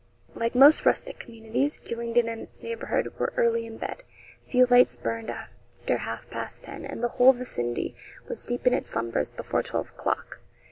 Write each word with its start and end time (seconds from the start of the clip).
Like 0.33 0.55
most 0.55 0.83
rustic 0.83 1.19
communities, 1.19 1.79
Gylingden 1.79 2.27
and 2.27 2.41
its 2.41 2.63
neighbourhood 2.63 3.13
were 3.19 3.33
early 3.37 3.67
in 3.67 3.77
bed. 3.77 4.01
Few 4.47 4.65
lights 4.65 4.97
burned 4.97 5.29
after 5.29 5.97
half 5.97 6.27
past 6.31 6.63
ten, 6.63 6.85
and 6.85 7.03
the 7.03 7.07
whole 7.19 7.33
vicinity 7.33 7.95
was 8.27 8.43
deep 8.43 8.65
in 8.65 8.73
its 8.73 8.89
slumbers 8.89 9.31
before 9.31 9.61
twelve 9.61 9.89
o'clock. 9.89 10.39